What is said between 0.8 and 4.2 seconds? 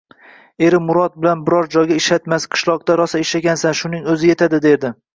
Murod uni biror joyda ishlatmas, Qishloqda rosa ishlagansan, shuning